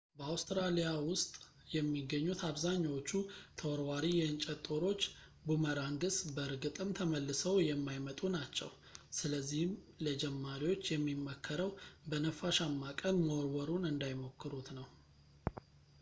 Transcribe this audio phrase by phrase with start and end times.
[0.17, 1.33] በአውስትራሊያ ውስጥ
[1.73, 3.09] የሚገኙት አብዛኛዎቹ
[3.59, 5.01] ተወርዋሪ የእንጨት ጦሮች
[5.47, 8.71] boomerangs በእርግጥም ተመልሰው የማይመጡ ናቸው።
[9.19, 9.75] ስለዚህም
[10.07, 11.71] ለጀማሪዎች የሚመከረው
[12.11, 14.89] በነፋሻማ ቀን መወርወሩን እንዳይሞክሩት ነው